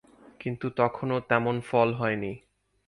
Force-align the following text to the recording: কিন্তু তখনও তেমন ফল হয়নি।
কিন্তু 0.39 0.67
তখনও 0.77 1.17
তেমন 1.29 1.55
ফল 1.61 1.89
হয়নি। 1.93 2.31